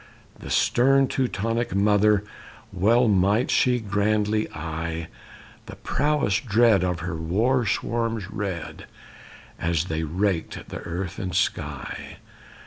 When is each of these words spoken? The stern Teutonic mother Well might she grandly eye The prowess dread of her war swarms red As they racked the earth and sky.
The 0.39 0.49
stern 0.49 1.07
Teutonic 1.07 1.75
mother 1.75 2.23
Well 2.73 3.07
might 3.07 3.51
she 3.51 3.79
grandly 3.79 4.49
eye 4.51 5.09
The 5.67 5.75
prowess 5.75 6.39
dread 6.39 6.83
of 6.83 7.01
her 7.01 7.15
war 7.15 7.67
swarms 7.67 8.31
red 8.31 8.87
As 9.59 9.85
they 9.85 10.01
racked 10.01 10.69
the 10.69 10.79
earth 10.79 11.19
and 11.19 11.35
sky. 11.35 12.17